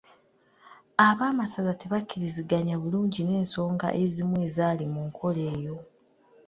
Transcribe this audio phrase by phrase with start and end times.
[1.07, 5.77] Ab'amasaza tebakkiriziganya bulungi n'ensonga ezimu ezaali mu nkola eyo.